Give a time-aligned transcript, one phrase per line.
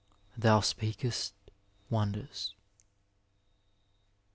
[0.35, 1.35] Thou speakest
[1.91, 2.55] wonders.